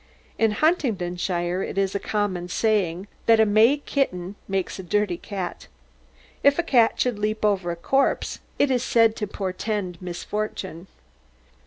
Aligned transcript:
In 0.39 0.53
Huntingdonshire 0.53 1.61
it 1.61 1.77
is 1.77 1.93
a 1.93 1.99
common 1.99 2.47
saying 2.49 3.07
that 3.27 3.39
'a 3.39 3.45
May 3.45 3.77
kitten 3.77 4.33
makes 4.47 4.79
a 4.79 4.83
dirty 4.83 5.15
cat.' 5.17 5.67
If 6.41 6.57
a 6.57 6.63
cat 6.63 6.99
should 6.99 7.19
leap 7.19 7.45
over 7.45 7.69
a 7.69 7.75
corpse, 7.75 8.39
it 8.57 8.71
is 8.71 8.81
said 8.83 9.15
to 9.17 9.27
portend 9.27 10.01
misfortune. 10.01 10.87